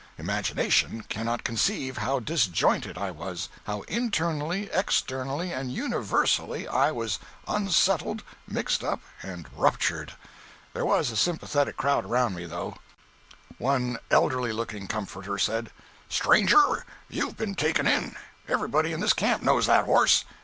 Imagination 0.17 1.03
cannot 1.09 1.43
conceive 1.43 1.97
how 1.99 2.17
disjointed 2.19 2.97
I 2.97 3.11
was—how 3.11 3.81
internally, 3.81 4.67
externally 4.73 5.53
and 5.53 5.71
universally 5.71 6.67
I 6.67 6.91
was 6.91 7.19
unsettled, 7.47 8.23
mixed 8.47 8.83
up 8.83 9.01
and 9.21 9.45
ruptured. 9.55 10.13
There 10.73 10.87
was 10.87 11.11
a 11.11 11.15
sympathetic 11.15 11.77
crowd 11.77 12.03
around 12.03 12.33
me, 12.33 12.45
though. 12.47 12.77
181.jpg 13.59 13.59
(38K) 13.59 13.59
One 13.59 13.97
elderly 14.09 14.51
looking 14.51 14.87
comforter 14.87 15.37
said: 15.37 15.69
"Stranger, 16.09 16.83
you've 17.07 17.37
been 17.37 17.53
taken 17.53 17.85
in. 17.85 18.15
Everybody 18.49 18.93
in 18.93 19.01
this 19.01 19.13
camp 19.13 19.43
knows 19.43 19.67
that 19.67 19.85
horse. 19.85 20.25